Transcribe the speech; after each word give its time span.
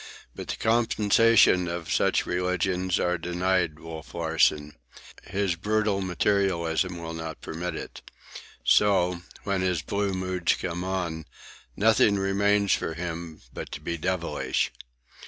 But 0.35 0.47
the 0.47 0.55
compensations 0.55 1.69
of 1.69 1.91
such 1.93 2.25
religion 2.25 2.89
are 2.99 3.19
denied 3.19 3.77
Wolf 3.77 4.15
Larsen. 4.15 4.73
His 5.25 5.55
brutal 5.55 6.01
materialism 6.01 6.97
will 6.97 7.13
not 7.13 7.39
permit 7.41 7.75
it. 7.75 8.01
So, 8.63 9.21
when 9.43 9.61
his 9.61 9.83
blue 9.83 10.13
moods 10.15 10.55
come 10.55 10.83
on, 10.83 11.25
nothing 11.75 12.15
remains 12.15 12.73
for 12.73 12.95
him, 12.95 13.41
but 13.53 13.71
to 13.73 13.79
be 13.79 13.95
devilish. 13.95 14.71